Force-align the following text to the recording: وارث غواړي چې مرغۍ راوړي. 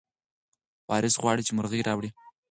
وارث 0.89 1.15
غواړي 1.21 1.43
چې 1.47 1.55
مرغۍ 1.57 1.81
راوړي. 1.87 2.09